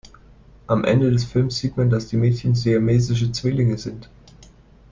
[0.65, 4.09] Am Ende des Films sieht man, dass die Mädchen siamesische Zwillinge sind.